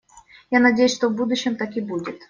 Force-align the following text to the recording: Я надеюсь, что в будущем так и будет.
Я 0.49 0.59
надеюсь, 0.59 0.95
что 0.95 1.09
в 1.09 1.15
будущем 1.15 1.55
так 1.57 1.77
и 1.77 1.81
будет. 1.81 2.19